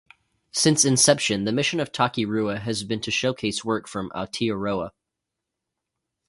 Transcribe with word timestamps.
Since 0.51 0.83
inception 0.83 1.45
the 1.45 1.51
mission 1.51 1.79
of 1.79 1.91
Taki 1.91 2.25
Rua 2.25 2.57
has 2.57 2.83
been 2.83 3.01
to 3.01 3.11
showcase 3.11 3.63
work 3.63 3.87
from 3.87 4.09
Aotearoa. 4.15 4.89